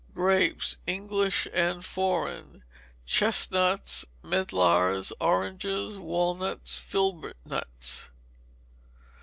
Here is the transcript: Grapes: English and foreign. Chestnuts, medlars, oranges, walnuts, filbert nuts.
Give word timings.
Grapes: 0.15 0.77
English 0.87 1.47
and 1.53 1.85
foreign. 1.85 2.63
Chestnuts, 3.05 4.03
medlars, 4.23 5.13
oranges, 5.19 5.95
walnuts, 5.99 6.75
filbert 6.79 7.37
nuts. 7.45 8.09